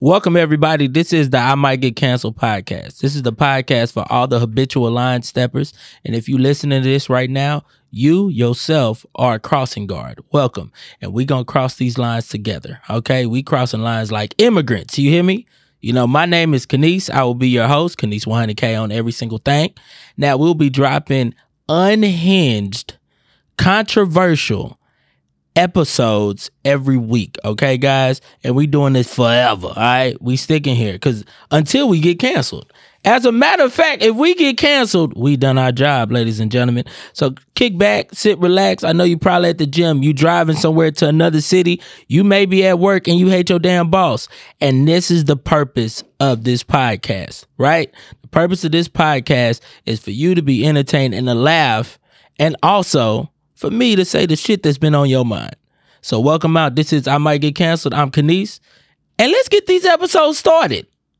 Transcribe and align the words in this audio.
Welcome, 0.00 0.36
everybody. 0.36 0.88
This 0.88 1.14
is 1.14 1.30
the 1.30 1.38
I 1.38 1.54
Might 1.54 1.76
Get 1.80 1.96
Canceled 1.96 2.36
podcast. 2.36 2.98
This 2.98 3.16
is 3.16 3.22
the 3.22 3.32
podcast 3.32 3.92
for 3.92 4.04
all 4.12 4.28
the 4.28 4.38
habitual 4.38 4.90
line 4.90 5.22
steppers. 5.22 5.72
And 6.04 6.14
if 6.14 6.28
you 6.28 6.36
listening 6.36 6.82
to 6.82 6.86
this 6.86 7.08
right 7.08 7.30
now, 7.30 7.64
you 7.90 8.28
yourself 8.28 9.06
are 9.14 9.36
a 9.36 9.40
crossing 9.40 9.86
guard. 9.86 10.20
Welcome. 10.32 10.70
And 11.00 11.14
we 11.14 11.24
going 11.24 11.46
to 11.46 11.50
cross 11.50 11.76
these 11.76 11.96
lines 11.96 12.28
together. 12.28 12.78
Okay. 12.90 13.24
We 13.24 13.42
crossing 13.42 13.80
lines 13.80 14.12
like 14.12 14.34
immigrants. 14.36 14.98
You 14.98 15.08
hear 15.08 15.22
me? 15.22 15.46
You 15.80 15.94
know, 15.94 16.06
my 16.06 16.26
name 16.26 16.52
is 16.52 16.66
Canice. 16.66 17.08
I 17.08 17.24
will 17.24 17.34
be 17.34 17.48
your 17.48 17.66
host, 17.66 17.96
Canice 17.96 18.26
100K 18.26 18.78
on 18.78 18.92
every 18.92 19.12
single 19.12 19.38
thing. 19.38 19.72
Now, 20.18 20.36
we'll 20.36 20.52
be 20.52 20.68
dropping 20.68 21.34
unhinged, 21.70 22.98
controversial, 23.56 24.78
episodes 25.56 26.50
every 26.64 26.98
week, 26.98 27.36
okay, 27.44 27.78
guys? 27.78 28.20
And 28.44 28.54
we 28.54 28.66
doing 28.66 28.92
this 28.92 29.12
forever, 29.12 29.68
all 29.68 29.74
right? 29.74 30.20
We 30.22 30.36
sticking 30.36 30.76
here 30.76 30.92
because 30.92 31.24
until 31.50 31.88
we 31.88 32.00
get 32.00 32.20
canceled. 32.20 32.72
As 33.04 33.24
a 33.24 33.30
matter 33.30 33.62
of 33.62 33.72
fact, 33.72 34.02
if 34.02 34.16
we 34.16 34.34
get 34.34 34.58
canceled, 34.58 35.16
we 35.16 35.36
done 35.36 35.58
our 35.58 35.70
job, 35.70 36.10
ladies 36.10 36.40
and 36.40 36.50
gentlemen. 36.50 36.84
So 37.12 37.34
kick 37.54 37.78
back, 37.78 38.12
sit, 38.12 38.36
relax. 38.40 38.82
I 38.82 38.92
know 38.92 39.04
you 39.04 39.16
probably 39.16 39.50
at 39.50 39.58
the 39.58 39.66
gym. 39.66 40.02
You 40.02 40.12
driving 40.12 40.56
somewhere 40.56 40.90
to 40.90 41.06
another 41.06 41.40
city. 41.40 41.80
You 42.08 42.24
may 42.24 42.46
be 42.46 42.66
at 42.66 42.80
work 42.80 43.06
and 43.06 43.16
you 43.16 43.28
hate 43.28 43.48
your 43.48 43.60
damn 43.60 43.90
boss. 43.90 44.26
And 44.60 44.88
this 44.88 45.12
is 45.12 45.26
the 45.26 45.36
purpose 45.36 46.02
of 46.18 46.42
this 46.42 46.64
podcast, 46.64 47.46
right? 47.58 47.94
The 48.22 48.28
purpose 48.28 48.64
of 48.64 48.72
this 48.72 48.88
podcast 48.88 49.60
is 49.84 50.00
for 50.00 50.10
you 50.10 50.34
to 50.34 50.42
be 50.42 50.66
entertained 50.66 51.14
and 51.14 51.28
to 51.28 51.34
laugh 51.34 52.00
and 52.40 52.56
also 52.64 53.30
for 53.56 53.70
me 53.70 53.96
to 53.96 54.04
say 54.04 54.26
the 54.26 54.36
shit 54.36 54.62
that's 54.62 54.78
been 54.78 54.94
on 54.94 55.08
your 55.08 55.24
mind. 55.24 55.56
So 56.02 56.20
welcome 56.20 56.56
out. 56.56 56.76
This 56.76 56.92
is 56.92 57.08
I 57.08 57.18
Might 57.18 57.40
Get 57.40 57.56
Canceled. 57.56 57.94
I'm 57.94 58.10
Canice. 58.12 58.60
And 59.18 59.32
let's 59.32 59.48
get 59.48 59.66
these 59.66 59.84
episodes 59.84 60.38
started. 60.38 60.86